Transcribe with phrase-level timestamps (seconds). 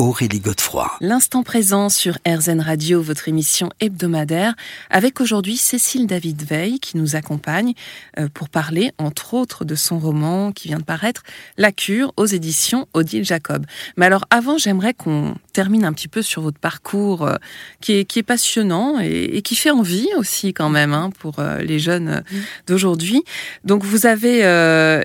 [0.00, 0.90] Aurélie Godefroy.
[1.02, 4.54] L'instant présent sur RZN Radio, votre émission hebdomadaire,
[4.88, 7.74] avec aujourd'hui Cécile David Veil qui nous accompagne
[8.18, 11.22] euh, pour parler, entre autres, de son roman qui vient de paraître,
[11.58, 13.66] La Cure, aux éditions Odile Jacob.
[13.98, 17.36] Mais alors, avant, j'aimerais qu'on termine un petit peu sur votre parcours euh,
[17.82, 21.58] qui, est, qui est passionnant et, qui fait envie aussi quand même hein, pour euh,
[21.58, 22.24] les jeunes
[22.66, 23.22] d'aujourd'hui.
[23.64, 24.40] Donc, vous avez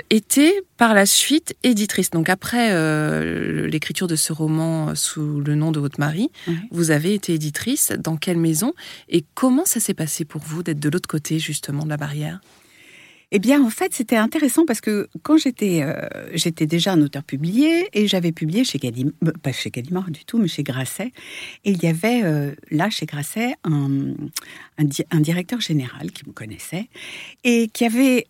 [0.10, 2.10] été par la suite éditrice.
[2.10, 2.70] Donc, après
[3.68, 6.30] l'écriture de ce roman, sous le nom de votre mari.
[6.72, 7.92] Vous avez été éditrice.
[7.98, 8.74] Dans quelle maison?
[9.10, 12.40] Et comment ça s'est passé pour vous d'être de l'autre côté justement de la barrière?
[13.32, 16.00] Eh bien, en fait, c'était intéressant parce que quand j'étais, euh,
[16.34, 20.26] j'étais déjà un auteur publié et j'avais publié chez Gallimard, euh, pas chez Gallimard du
[20.26, 21.12] tout, mais chez Grasset.
[21.64, 24.14] Et il y avait euh, là, chez Grasset, un,
[24.78, 26.88] un, directeur général qui me connaissait
[27.44, 28.28] et qui avait,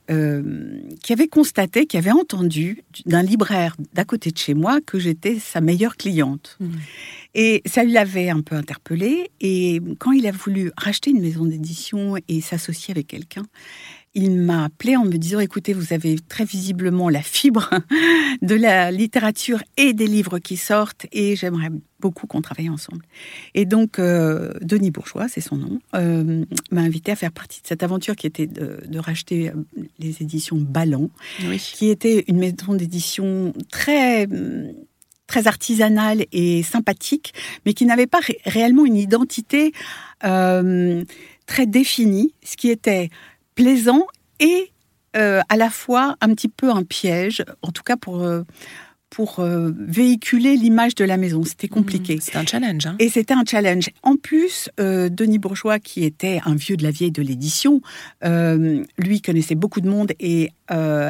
[1.03, 5.39] qui avait constaté, qui avait entendu d'un libraire d'à côté de chez moi que j'étais
[5.39, 6.57] sa meilleure cliente.
[6.59, 6.67] Mmh.
[7.33, 9.29] Et ça l'avait un peu interpellé.
[9.41, 13.43] Et quand il a voulu racheter une maison d'édition et s'associer avec quelqu'un,
[14.15, 17.69] il m'a appelé en me disant écoutez, vous avez très visiblement la fibre
[18.41, 23.05] de la littérature et des livres qui sortent et j'aimerais beaucoup qu'on travaille ensemble.
[23.53, 27.67] Et donc, euh, Denis Bourgeois, c'est son nom, euh, m'a invité à faire partie de
[27.67, 29.53] cette aventure qui était de, racheter euh,
[29.99, 31.09] les éditions Ballon,
[31.59, 34.27] qui était une maison d'édition très
[35.27, 37.33] très artisanale et sympathique,
[37.65, 39.73] mais qui n'avait pas réellement une identité
[40.21, 43.09] très définie, ce qui était
[43.55, 44.05] plaisant
[44.39, 44.71] et
[45.15, 48.43] euh, à la fois un petit peu un piège, en tout cas pour, euh,
[49.09, 51.43] pour euh, véhiculer l'image de la maison.
[51.43, 52.17] C'était compliqué.
[52.17, 52.85] Mmh, c'était un challenge.
[52.85, 52.95] Hein.
[52.99, 53.89] Et c'était un challenge.
[54.03, 57.81] En plus, Denis Bourgeois, qui était un vieux de la vieille de l'édition,
[58.21, 60.51] lui connaissait beaucoup de monde et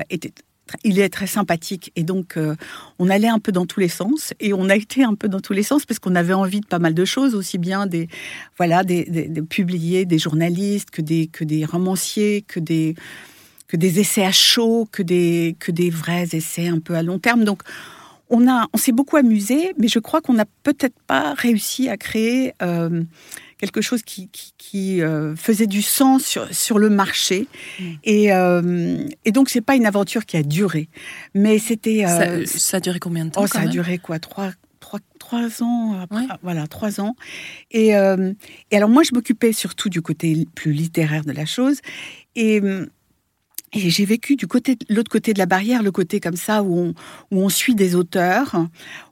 [0.09, 0.33] était
[0.83, 2.55] il est très sympathique et donc euh,
[2.99, 5.39] on allait un peu dans tous les sens et on a été un peu dans
[5.39, 8.07] tous les sens parce qu'on avait envie de pas mal de choses aussi bien des
[8.57, 12.95] voilà des, des, publier des journalistes que des que des romanciers que des
[13.67, 17.19] que des essais à chaud que des que des vrais essais un peu à long
[17.19, 17.43] terme.
[17.43, 17.61] Donc
[18.29, 21.97] on a on s'est beaucoup amusé mais je crois qu'on n'a peut-être pas réussi à
[21.97, 23.03] créer euh,
[23.65, 27.47] quelque chose qui, qui, euh, faisait du sens sur, sur le marché.
[27.79, 27.83] Mm.
[28.03, 30.89] Et, euh, et donc, c'est pas une aventure qui a duré.
[31.33, 32.05] Mais c'était.
[32.05, 34.19] Euh, ça, a duré combien de temps oh, Ça a duré quoi?
[34.19, 36.05] Trois, trois, trois ans
[36.43, 37.15] Voilà, trois ans.
[37.71, 41.79] Et, et alors, moi, je m'occupais surtout du côté plus littéraire de la chose.
[42.35, 42.61] Et.
[43.73, 46.79] Et j'ai vécu du côté, l'autre côté de la barrière, le côté comme ça où
[46.79, 46.93] on,
[47.29, 48.55] où on suit des auteurs,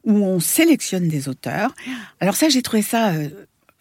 [0.06, 1.76] où on sélectionne des auteurs.
[1.86, 1.92] Ah.
[2.22, 3.12] Alors ça, j'ai trouvé ça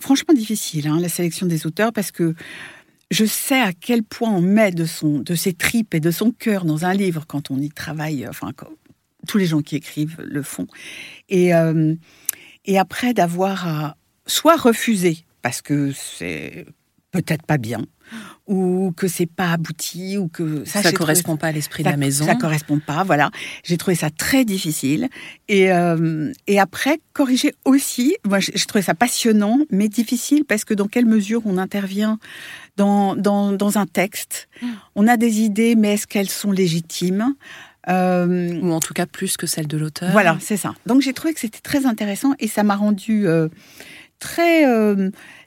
[0.02, 2.34] franchement difficile, hein, la sélection des auteurs, parce que
[3.10, 6.32] je sais à quel point on met de, son, de ses tripes et de son
[6.32, 8.26] cœur dans un livre quand on y travaille.
[8.26, 8.52] Enfin,
[9.28, 10.66] tous les gens qui écrivent le font.
[11.28, 11.94] Et, euh,
[12.64, 13.96] et après d'avoir
[14.26, 16.66] soit refusé, parce que c'est
[17.12, 17.84] peut-être pas bien,
[18.46, 21.96] ou que c'est pas abouti, ou que ça, ça correspond pas à l'esprit de la
[21.96, 22.24] maison.
[22.24, 23.30] Ça correspond pas, voilà.
[23.64, 25.08] J'ai trouvé ça très difficile.
[25.46, 30.74] Et, euh, et après, corriger aussi, moi j'ai trouvé ça passionnant, mais difficile parce que
[30.74, 32.18] dans quelle mesure on intervient
[32.76, 34.48] dans, dans, dans un texte.
[34.62, 34.68] Hmm.
[34.94, 37.34] On a des idées, mais est-ce qu'elles sont légitimes?
[37.88, 40.12] Euh, Ou en tout cas plus que celles de l'auteur.
[40.12, 40.72] Voilà, c'est ça.
[40.86, 43.48] Donc j'ai trouvé que c'était très intéressant et ça m'a rendu euh,
[44.22, 44.64] très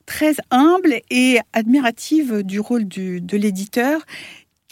[0.06, 4.02] très humble et admirative du rôle de l'éditeur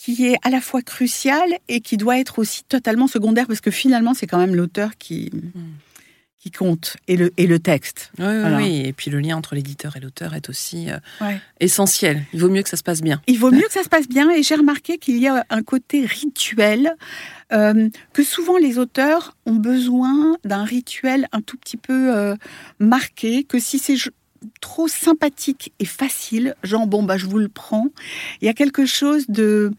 [0.03, 3.71] qui est à la fois crucial et qui doit être aussi totalement secondaire parce que
[3.71, 5.61] finalement c'est quand même l'auteur qui, hmm.
[6.43, 8.11] Qui compte et le, et le texte.
[8.19, 8.25] Oui,
[8.57, 10.97] oui, et puis le lien entre l'éditeur et l'auteur est aussi euh,
[11.61, 12.25] essentiel.
[12.33, 13.21] Il vaut mieux que ça se passe bien.
[13.27, 15.63] Il vaut mieux que ça se passe bien et j'ai remarqué qu'il y a un
[15.63, 16.97] côté rituel,
[17.53, 22.35] euh, que souvent les auteurs ont besoin d'un rituel un tout petit peu euh,
[22.77, 23.95] marqué, que si c'est
[24.59, 27.87] trop sympathique et facile, genre bon bah je vous le prends.
[28.41, 29.71] Il y a quelque chose de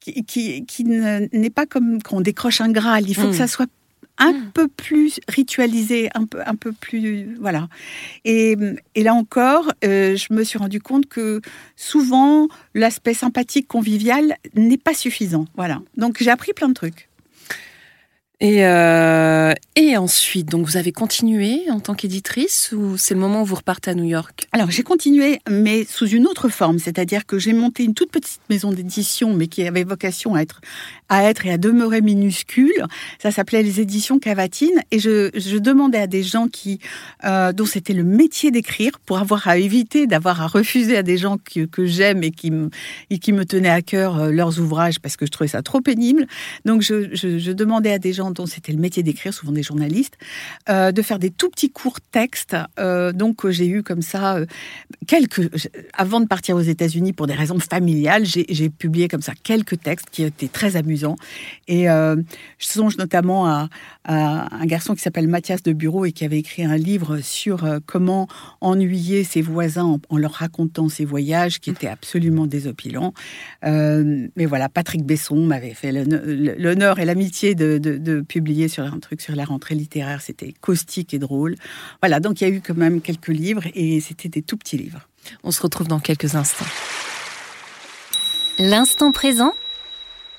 [0.00, 3.06] qui, qui, n'est pas comme quand on décroche un Graal.
[3.06, 3.34] Il faut que hmm.
[3.34, 3.70] ça soit
[4.18, 4.50] un hmm.
[4.52, 7.68] peu plus ritualisé, un peu, un peu plus, voilà.
[8.24, 8.56] Et,
[8.94, 11.40] et là encore, euh, je me suis rendu compte que
[11.76, 15.80] souvent l'aspect sympathique, convivial n'est pas suffisant, voilà.
[15.96, 17.08] Donc j'ai appris plein de trucs.
[18.40, 23.42] Et, euh, Et ensuite, donc vous avez continué en tant qu'éditrice ou c'est le moment
[23.42, 24.46] où vous repartez à New York?
[24.52, 28.40] Alors j'ai continué, mais sous une autre forme, c'est-à-dire que j'ai monté une toute petite
[28.50, 30.60] maison d'édition, mais qui avait vocation à être,
[31.08, 32.84] à être et à demeurer minuscule.
[33.20, 36.78] Ça s'appelait les éditions Cavatine, et je, je demandais à des gens qui,
[37.24, 41.18] euh, dont c'était le métier d'écrire, pour avoir à éviter d'avoir à refuser à des
[41.18, 42.70] gens que, que j'aime et qui, me,
[43.10, 45.80] et qui me tenaient à cœur euh, leurs ouvrages parce que je trouvais ça trop
[45.80, 46.26] pénible.
[46.64, 49.62] Donc je, je, je demandais à des gens dont c'était le métier d'écrire, souvent des
[49.62, 50.16] journalistes,
[50.68, 52.56] euh, de faire des tout petits courts textes.
[52.78, 54.46] Euh, donc j'ai eu comme ça euh,
[55.06, 55.50] quelques.
[55.92, 60.08] Avant de partir aux États-Unis pour des raisons familiales, j'ai publié comme ça quelques textes
[60.10, 61.16] qui étaient très amusants.
[61.68, 62.16] Et euh,
[62.58, 63.68] je songe notamment à,
[64.06, 67.78] un garçon qui s'appelle Mathias de Bureau et qui avait écrit un livre sur euh,
[67.86, 68.28] comment
[68.60, 73.14] ennuyer ses voisins en, leur racontant ses voyages, qui était absolument désopilants.
[73.64, 79.20] Euh, mais voilà, Patrick Besson m'avait fait l'honneur et l'amitié de publier sur un truc
[79.20, 80.20] sur la rentrée littéraire.
[80.20, 81.56] C'était caustique et drôle.
[82.02, 84.76] Voilà, donc il y a eu quand même quelques livres et c'était des tout petits
[84.76, 85.08] livres.
[85.42, 86.66] On se retrouve dans quelques instants.
[88.58, 89.52] L'instant présent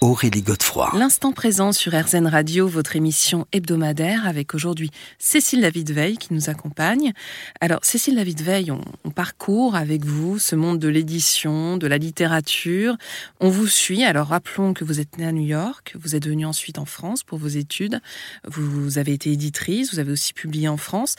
[0.05, 0.91] Aurélie Godefroy.
[0.93, 6.47] L'instant présent sur RZN Radio, votre émission hebdomadaire avec aujourd'hui Cécile David Veil qui nous
[6.47, 7.11] accompagne.
[7.59, 11.97] Alors Cécile David Veil, on, on parcourt avec vous ce monde de l'édition, de la
[11.97, 12.97] littérature.
[13.39, 14.03] On vous suit.
[14.03, 17.23] Alors rappelons que vous êtes née à New York, vous êtes venue ensuite en France
[17.23, 17.99] pour vos études.
[18.47, 21.15] Vous avez été éditrice, vous avez aussi publié en France.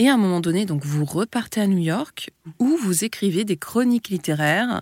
[0.00, 2.30] Et à un moment donné, donc vous repartez à New York
[2.60, 4.80] où vous écrivez des chroniques littéraires.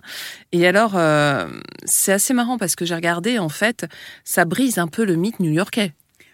[0.51, 1.47] Et alors, euh,
[1.85, 3.87] c'est assez marrant parce que j'ai regardé, en fait,
[4.23, 5.93] ça brise un peu le mythe new-yorkais.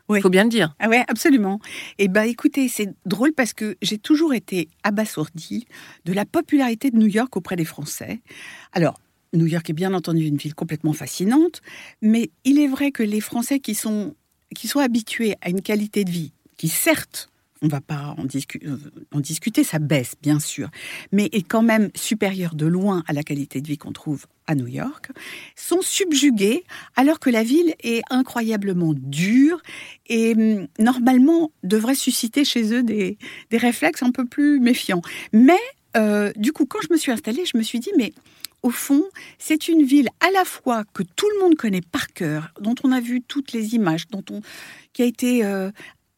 [0.09, 0.21] Il oui.
[0.21, 0.75] faut bien le dire.
[0.79, 1.59] Ah ouais, absolument.
[1.97, 5.65] Et bah écoutez, c'est drôle parce que j'ai toujours été abasourdie
[6.03, 8.19] de la popularité de New York auprès des Français.
[8.73, 8.99] Alors,
[9.31, 11.61] New York est bien entendu une ville complètement fascinante,
[12.01, 14.13] mais il est vrai que les Français qui sont,
[14.53, 17.29] qui sont habitués à une qualité de vie qui, certes,
[17.63, 18.61] on ne va pas en, discu
[19.13, 20.69] en, discuter, ça baisse bien sûr,
[21.11, 24.55] mais est quand même supérieur de loin à la qualité de vie qu'on trouve à
[24.55, 25.09] New York,
[25.55, 26.65] sont subjugués
[26.97, 29.61] alors que la ville est incroyablement dure
[30.07, 33.17] et hum, normalement devrait susciter chez eux des,
[33.49, 35.01] des réflexes un peu plus méfiants.
[35.31, 35.59] Mais
[35.95, 38.13] euh, du coup, quand je me suis installée, je me suis dit, mais
[38.63, 39.03] au fond,
[39.37, 42.91] c'est une ville à la fois que tout le monde connaît par cœur, dont on
[42.93, 44.41] a vu toutes les images, dont on,
[44.93, 45.69] qui a été euh,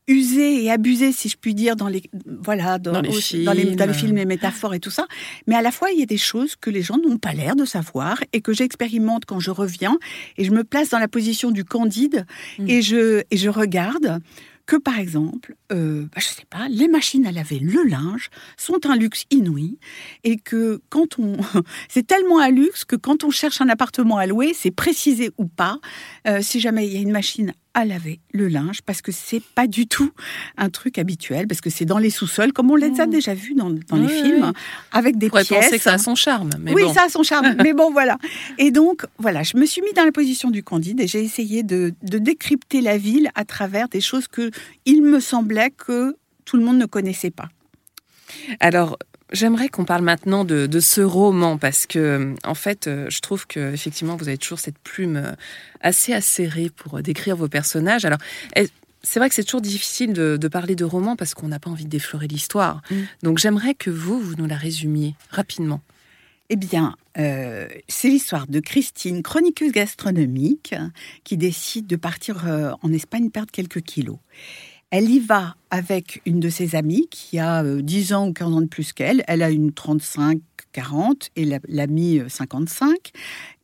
[0.08, 3.44] usé et abusé, si je puis dire, dans les voilà dans, dans, les, films.
[3.44, 5.08] dans, les, dans les films, les métaphores et tout ça.
[5.48, 7.56] Mais à la fois, il y a des choses que les gens n'ont pas l'air
[7.56, 9.98] de savoir et que j'expérimente quand je reviens
[10.38, 12.26] et je me place dans la position du candide
[12.60, 12.70] mmh.
[12.70, 14.20] et je et je regarde
[14.66, 18.86] que par exemple, euh, bah, je sais pas, les machines à laver le linge sont
[18.86, 19.78] un luxe inouï
[20.24, 21.38] et que quand on,
[21.88, 25.46] c'est tellement un luxe que quand on cherche un appartement à louer, c'est précisé ou
[25.46, 25.80] pas.
[26.28, 29.44] Euh, si jamais il y a une machine à laver le linge parce que c'est
[29.44, 30.12] pas du tout
[30.58, 33.54] un truc habituel parce que c'est dans les sous-sols comme on les a déjà vu
[33.54, 34.62] dans, dans les films oui.
[34.92, 35.50] avec des On pièces.
[35.50, 36.52] penser que ça a son charme.
[36.60, 36.94] Mais oui, bon.
[36.94, 37.56] ça a son charme.
[37.64, 38.18] mais bon, voilà.
[38.58, 41.64] Et donc, voilà, je me suis mis dans la position du Candide et j'ai essayé
[41.64, 44.50] de, de décrypter la ville à travers des choses que
[44.86, 47.50] il me semblait que tout le monde ne connaissait pas.
[48.60, 48.98] Alors,
[49.36, 53.74] j'aimerais qu'on parle maintenant de, de, ce roman parce que, en fait, je trouve que
[53.74, 55.32] effectivement, vous avez toujours cette plume euh,
[55.82, 58.06] assez acérée pour décrire vos personnages.
[58.06, 58.20] Alors,
[59.04, 61.70] c'est vrai que c'est toujours difficile de, de, parler de roman parce qu'on n'a pas
[61.70, 62.82] envie de déflorer l'histoire.
[62.90, 62.96] Mm.
[63.24, 65.82] Donc, j'aimerais que vous, vous nous la résumiez rapidement.
[66.50, 70.76] Eh bien, euh, c'est l'histoire de Christine, chroniqueuse gastronomique,
[71.24, 74.18] qui décide de partir euh, en Espagne perdre quelques kilos.
[74.98, 78.54] Elle y va avec une de ses amies qui a euh, 10 ans ou 15
[78.54, 79.26] ans de plus qu'elle.
[79.28, 80.40] Elle a une 35,
[80.72, 83.12] 40 et l'amie la, 55.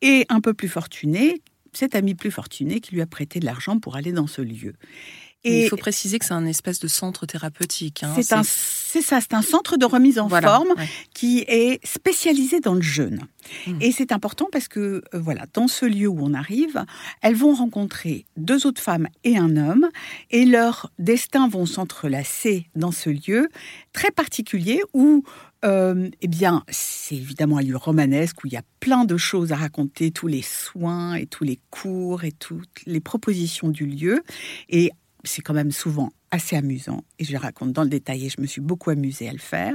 [0.02, 1.42] Et un peu plus fortunée,
[1.72, 4.74] cette amie plus fortunée qui lui a prêté de l'argent pour aller dans ce lieu.
[5.46, 8.04] Et il faut préciser que c'est un espèce de centre thérapeutique.
[8.04, 8.14] Hein.
[8.14, 8.34] C'est
[9.00, 10.90] ça, c'est un centre de remise en voilà, forme ouais.
[11.14, 13.22] qui est spécialisé dans le jeûne.
[13.66, 13.78] Mmh.
[13.80, 16.84] Et c'est important parce que, euh, voilà, dans ce lieu où on arrive,
[17.22, 19.88] elles vont rencontrer deux autres femmes et un homme,
[20.30, 23.50] et leurs destins vont s'entrelacer dans ce lieu
[23.94, 25.24] très particulier où
[25.64, 29.52] euh, eh bien, c'est évidemment un lieu romanesque où il y a plein de choses
[29.52, 34.24] à raconter, tous les soins et tous les cours et toutes les propositions du lieu.
[34.70, 34.92] Et
[35.24, 38.40] c'est quand même souvent assez amusant et je le raconte dans le détail et je
[38.42, 39.74] me suis beaucoup amusée à le faire.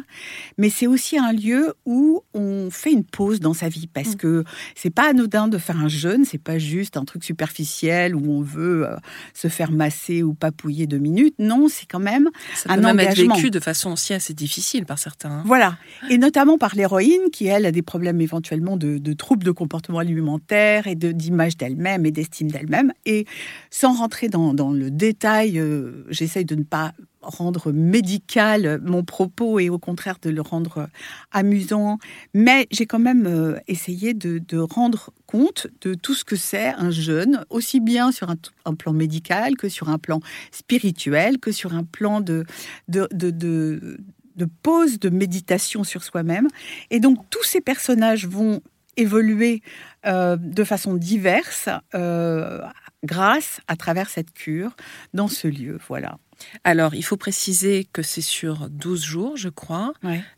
[0.57, 4.17] Mais c'est aussi un lieu où on fait une pause dans sa vie parce mmh.
[4.17, 4.45] que
[4.75, 8.41] c'est pas anodin de faire un jeûne, c'est pas juste un truc superficiel où on
[8.41, 8.97] veut euh,
[9.35, 11.35] se faire masser ou papouiller deux minutes.
[11.39, 13.35] Non, c'est quand même Ça un peut même engagement.
[13.35, 15.31] être vécu de façon aussi assez difficile par certains.
[15.31, 15.43] Hein.
[15.45, 15.77] Voilà,
[16.09, 19.99] et notamment par l'héroïne qui elle a des problèmes éventuellement de, de troubles de comportement
[19.99, 22.93] alimentaire et de d'image d'elle-même et d'estime d'elle-même.
[23.05, 23.27] Et
[23.71, 26.93] sans rentrer dans, dans le détail, euh, j'essaye de ne pas
[27.27, 30.89] rendre médical mon propos et au contraire de le rendre
[31.33, 31.99] amusant.
[32.35, 36.91] Mais j'ai quand même euh, essayé de, rendre compte de tout ce que c'est un
[36.91, 41.85] jeûne, aussi bien sur un, plan médical que sur un plan spirituel, que sur un
[41.85, 42.45] plan de,
[42.89, 46.49] de, de, pause, de méditation sur soi-même.
[46.91, 48.61] Et donc tous ces personnages vont
[48.97, 49.63] évoluer
[50.07, 52.63] euh, de façon diverse euh,
[53.05, 54.75] grâce à travers cette cure
[55.15, 55.79] dans ce lieu.
[55.89, 56.19] Voilà.
[56.65, 59.93] Alors, il faut préciser que c'est sur 12 jours, je crois.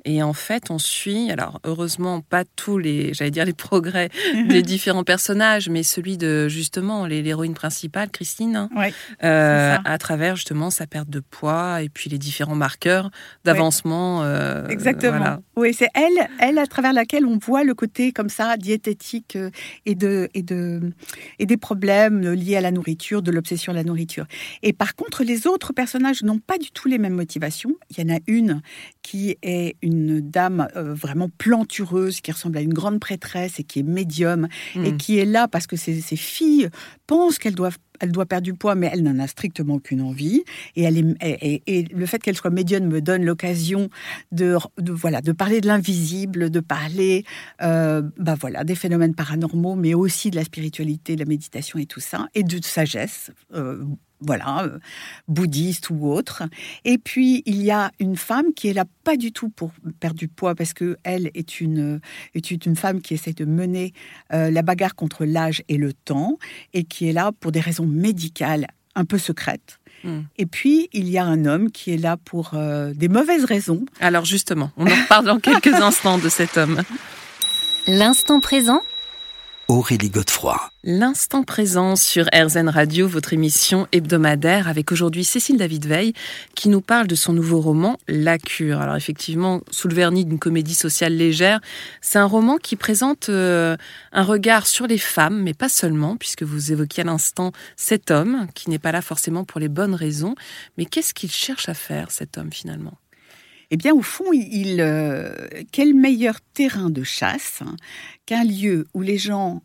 [0.05, 4.11] Et en fait, on suit, alors heureusement, pas tous les, j'allais dire, les progrès
[4.49, 8.91] des différents personnages, mais celui de, justement, l'héroïne principale, Christine, hein,
[9.25, 13.11] euh, à travers, justement, sa perte de poids et puis les différents marqueurs
[13.45, 14.23] d'avancement.
[14.23, 15.39] Euh, Exactement.
[15.57, 19.51] Oui, c'est elle, elle, à travers laquelle on voit le côté, comme ça, diététique euh,
[19.87, 20.93] et, de, et, de,
[21.39, 24.27] et des problèmes liés à la nourriture, de l'obsession à la nourriture.
[24.63, 27.75] Et par contre, les autres personnages personnages n'ont pas du tout les mêmes motivations.
[27.89, 28.61] Il y en a une
[29.01, 33.79] qui est une dame euh, vraiment plantureuse, qui ressemble à une grande prêtresse et qui
[33.79, 34.97] est médium, et hmm.
[34.99, 36.69] qui est là parce que ses, filles
[37.07, 40.45] pensent qu'elles doivent elle doit perdre du poids, mais elle n'en a strictement aucune envie.
[40.77, 43.89] Et, elle est, et, le fait qu'elle soit médium me donne l'occasion
[44.31, 47.25] de, voilà, de parler de l'invisible, de parler
[47.61, 51.87] euh, bah voilà, des phénomènes paranormaux, mais aussi de la spiritualité, de la méditation et
[51.87, 53.33] tout ça, et de sagesse.
[53.53, 53.83] Euh,
[54.21, 54.79] voilà, euh,
[55.29, 56.43] bouddhiste ou autre.
[56.85, 60.17] Et puis il y a une femme qui est là pas du tout pour perdre
[60.17, 62.01] du poids parce que elle est une
[62.35, 63.93] est une femme qui essaie de mener
[64.33, 66.39] euh, la bagarre contre l'âge et le temps
[66.73, 69.79] et qui est là pour des raisons médicales un peu secrètes.
[70.05, 70.23] Hmm.
[70.37, 73.85] Et puis, il y a un homme qui est là pour euh, des mauvaises raisons.
[74.01, 76.83] Alors justement, on en reparle dans quelques instants de cet homme.
[77.87, 78.83] L'instant présent
[79.71, 80.59] Aurélie Godefroy.
[80.83, 86.15] L'instant présent sur RZN Radio, votre émission hebdomadaire, avec aujourd'hui Cécile David Veil,
[86.55, 88.81] qui nous parle de son nouveau roman La Cure.
[88.81, 91.61] Alors effectivement, sous le vernis d'une comédie sociale légère,
[92.01, 93.77] c'est un roman qui présente euh,
[94.13, 98.47] un regard sur les femmes, mais pas seulement, puisque vous évoquiez à l'instant cet homme,
[98.55, 100.35] qui n'est pas là forcément pour les bonnes raisons.
[100.79, 102.97] Mais qu'est-ce qu'il cherche à faire, cet homme finalement?
[103.71, 105.31] Eh bien, au fond, il, euh,
[105.73, 107.63] quel meilleur terrain de chasse
[108.25, 109.63] qu'un lieu où les gens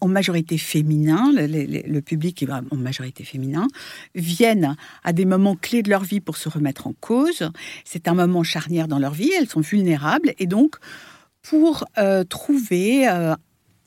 [0.00, 3.68] en majorité féminin, le, public est en majorité féminin,
[4.16, 7.50] viennent à des moments clés de leur vie pour se remettre en cause.
[7.84, 10.76] C'est un moment charnière dans leur vie, elles sont vulnérables et donc
[11.42, 13.36] pour euh, trouver euh,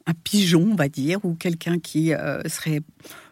[0.05, 2.13] un pigeon, on va dire, ou quelqu'un qui
[2.47, 2.79] serait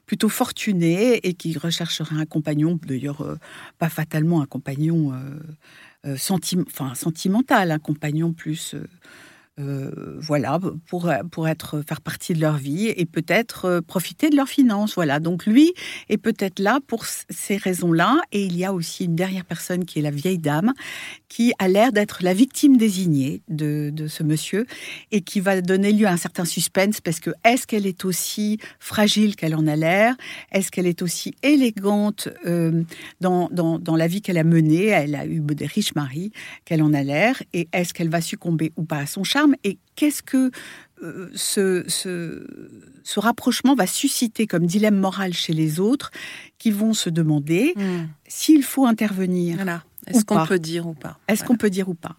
[0.06, 3.38] plutôt fortuné et qui rechercherait un compagnon, d'ailleurs
[3.78, 5.14] pas fatalement un compagnon
[6.08, 8.76] euh, sentimental, un compagnon plus
[9.60, 14.30] euh, euh, voilà, pour, pour être, faire partie de leur vie et peut-être euh, profiter
[14.30, 14.96] de leurs finances.
[14.96, 15.74] Voilà, donc lui
[16.10, 18.18] est peut-être là pour ces raisons-là.
[18.32, 20.74] Et il y a aussi une dernière personne qui est la vieille dame,
[21.30, 24.66] qui a l'air d'être la victime désignée de, de, ce monsieur
[25.12, 28.60] et qui va donner lieu à un certain suspense parce que est-ce qu'elle est aussi
[28.80, 30.16] fragile qu'elle en a l'air?
[30.52, 32.84] Est-ce qu'elle est aussi élégante euh,
[33.22, 34.88] dans, dans, dans, la vie qu'elle a menée?
[34.88, 36.32] Elle a eu des riches maris
[36.66, 39.47] qu'elle en a l'air et est-ce qu'elle va succomber ou pas à son charme?
[39.64, 40.52] Et qu'est-ce que
[41.04, 46.12] euh, ce, ce, rapprochement va susciter comme dilemme moral chez les autres
[46.58, 48.08] qui vont se demander hmm.
[48.28, 49.60] s'il faut intervenir.
[50.08, 51.20] Est-ce qu'on peut dire ou pas?
[51.28, 52.16] Est-ce qu'on peut dire ou pas?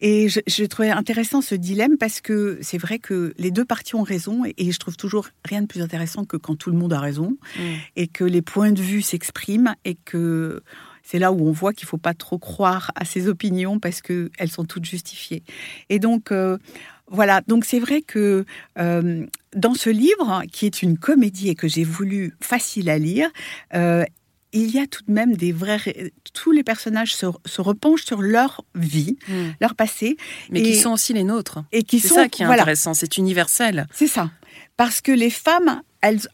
[0.00, 4.02] Et je, trouvais intéressant ce dilemme parce que c'est vrai que les deux parties ont
[4.02, 7.00] raison et, je trouve toujours rien de plus intéressant que quand tout le monde a
[7.00, 7.62] raison hmm.
[7.96, 10.62] et que les points de vue s'expriment et que
[11.02, 14.00] c'est là où on voit qu'il ne faut pas trop croire à ses opinions parce
[14.00, 15.42] qu'elles sont toutes justifiées.
[15.88, 16.58] Et donc, euh,
[17.08, 18.44] voilà, donc c'est vrai que
[18.78, 23.28] euh, dans ce livre, qui est une comédie et que j'ai voulu facile à lire,
[23.74, 24.04] euh,
[24.52, 26.12] il y a tout de même des vrais.
[26.34, 27.26] Tous les personnages se,
[27.60, 29.50] repenchent sur leur vie, hmm.
[29.60, 30.16] leur passé.
[30.50, 31.64] Mais qui sont aussi les nôtres.
[31.72, 32.08] Et qui sont.
[32.08, 33.86] C'est ça qui est intéressant, c'est universel.
[33.92, 34.30] C'est ça.
[34.76, 35.82] Parce que les femmes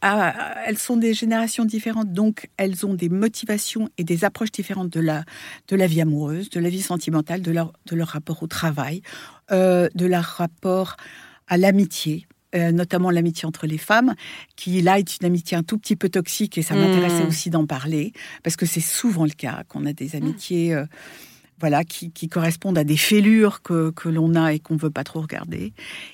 [0.01, 4.91] ah, elles, sont des générations différentes, donc elles ont des motivations et des approches différentes
[4.91, 5.25] de la,
[5.69, 9.03] de la vie amoureuse, de la vie sentimentale, de leur, de leur rapport au travail,
[9.53, 10.97] euh, de leur rapport
[11.47, 12.27] à l'amitié.
[12.55, 14.15] Euh, notamment l'amitié entre les femmes,
[14.57, 17.29] qui là est une amitié un tout petit peu toxique et ça m'intéressait mmh.
[17.29, 20.87] aussi d'en parler parce que c'est souvent le cas qu'on a des amitiés euh,
[21.61, 25.21] voilà, qui, correspondent à des fêlures que, l'on a et qu'on ne veut pas trop
[25.21, 25.73] regarder.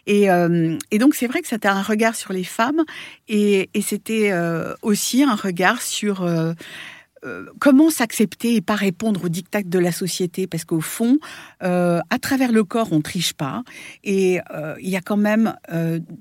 [0.09, 2.83] Euh, et, donc, c'est vrai que c'était un regard sur les femmes
[3.29, 6.55] et, c'était euh, aussi un regard sur, euh,
[7.25, 10.47] euh, comment s'accepter et pas répondre aux dictats de la société?
[10.47, 11.19] Parce qu'au fond,
[11.63, 13.63] euh, à travers le corps, on triche pas.
[14.03, 15.55] Et euh, il y a quand même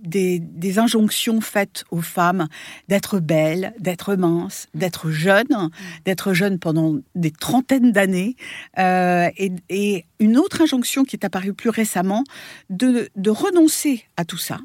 [0.03, 2.47] des, des, injonctions faites aux femmes
[2.87, 5.69] d'être belles, d'être minces, d'être jeunes,
[6.05, 8.35] d'être jeunes pendant des trentaines d'années.
[8.77, 12.23] Et, et, une autre injonction qui est apparue plus récemment,
[12.69, 14.59] de, de renoncer à tout ça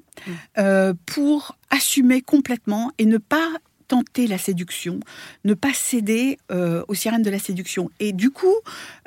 [0.57, 0.93] mm.
[1.05, 3.49] pour assumer complètement et ne pas
[3.89, 5.01] tenter la séduction,
[5.45, 7.91] ne pas céder euh, aux sirènes de la séduction.
[7.99, 8.55] Et du coup,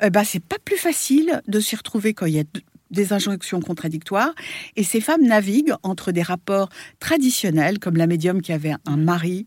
[0.02, 2.44] euh, bah, c'est pas plus facile de s'y retrouver quand il y a
[2.92, 4.34] des injonctions contradictoires.
[4.76, 6.68] Et ces femmes naviguent entre des rapports
[7.00, 9.46] traditionnels, comme la médium qui avait un mari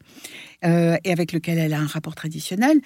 [0.65, 2.81] euh, et avec lequel elle a un rapport traditionnel,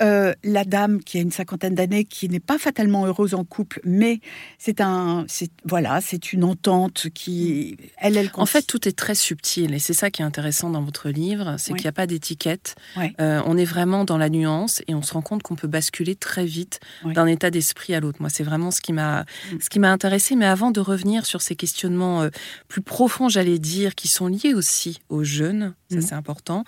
[0.00, 3.80] euh, la dame qui a une cinquantaine d'années, qui n'est pas fatalement heureuse en couple,
[3.84, 4.20] mais
[4.56, 8.30] c'est un, c'est voilà, c'est une entente qui, elle, elle.
[8.34, 11.56] En fait, tout est très subtil et c'est ça qui est intéressant dans votre livre,
[11.58, 12.76] c'est qu'il n'y a pas d'étiquette.
[13.20, 16.14] Euh, on est vraiment dans la nuance et on se rend compte qu'on peut basculer
[16.14, 18.18] très vite d'un état d'esprit à l'autre.
[18.20, 19.60] Moi, c'est vraiment ce qui m'a, mm.
[19.60, 20.36] ce qui m'a intéressé.
[20.36, 22.28] Mais avant de revenir sur ces questionnements euh,
[22.68, 26.02] plus profonds, j'allais dire, qui sont liés aussi aux jeunes, ça mm.
[26.02, 26.62] c'est important.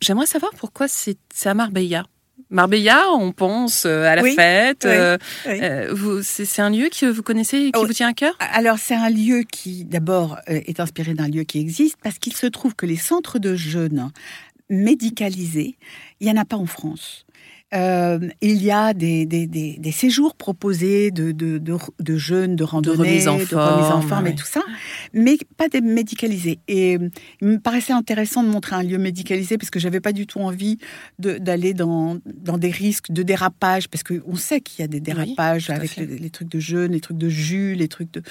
[0.00, 2.06] j'aimerais savoir pourquoi c'est à Marbella
[2.50, 4.84] Marbella, on pense euh, à la fête.
[4.84, 8.36] Euh, euh, c'est un lieu que vous connaissez et qui oh, vous tient à cœur?
[8.38, 12.46] Alors, c'est un lieu qui, d'abord, est inspiré d'un lieu qui existe parce qu'il se
[12.46, 14.10] trouve que les centres de jeunes
[14.68, 15.76] médicalisés,
[16.20, 17.25] il n'y en a pas en France.
[17.76, 22.96] Euh, il y a des, des, des, séjours proposés de, de, de, jeunes, de randonnées,
[23.22, 24.62] de remise en forme, et tout ça,
[25.12, 26.58] mais pas des médicalisés.
[26.68, 26.92] Et
[27.42, 30.40] il me paraissait intéressant de montrer un lieu médicalisé parce que j'avais pas du tout
[30.40, 30.78] envie
[31.18, 35.68] d'aller dans, dans des risques de dérapage, parce qu'on sait qu'il y a des dérapages
[35.68, 38.22] avec les, trucs de jeunes, les trucs de jus, les trucs de,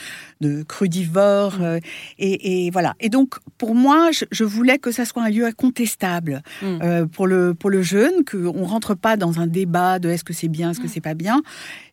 [0.42, 1.62] de crudivores.
[1.62, 1.80] Euh,
[2.18, 2.96] et, et, voilà.
[3.00, 6.66] Et donc, pour moi, je, voulais que ça soit un lieu incontestable mm.
[6.82, 10.24] euh, pour, le, pour le jeune, qu'on rentre pas dans dans un débat de est-ce
[10.24, 11.42] que c'est bien, est-ce que c'est pas bien.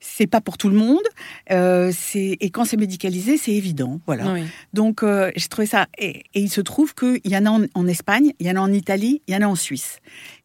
[0.00, 1.02] C'est pas pour tout le monde.
[1.50, 4.00] Euh, et quand c'est médicalisé, c'est évident.
[4.06, 4.37] Voilà.
[4.72, 5.87] Donc euh, j'ai trouvé ça.
[5.99, 8.72] Et, il se trouve qu'il y en a en, Espagne, il y en a en
[8.72, 9.99] Italie, il y en a en Suisse.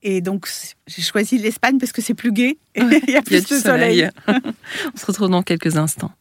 [0.04, 0.48] Et donc
[0.88, 4.10] j'ai choisi l'Espagne parce que c'est plus gai et il y a plus de soleil.
[4.28, 6.12] On se retrouve dans quelques instants.